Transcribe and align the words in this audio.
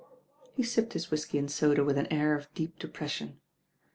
He 0.55 0.63
sipped 0.63 0.93
his 0.93 1.11
whiskey 1.11 1.37
and 1.37 1.51
soda 1.51 1.83
with 1.85 1.95
an 1.95 2.11
air 2.11 2.33
of 2.33 2.51
deep 2.55 2.79
depression. 2.79 3.39